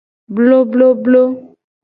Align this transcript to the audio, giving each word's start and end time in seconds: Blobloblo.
Blobloblo. 0.35 1.21